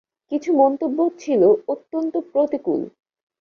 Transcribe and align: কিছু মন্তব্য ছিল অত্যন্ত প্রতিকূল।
কিছু 0.31 0.49
মন্তব্য 0.53 0.99
ছিল 1.19 1.41
অত্যন্ত 1.67 2.13
প্রতিকূল। 2.33 2.81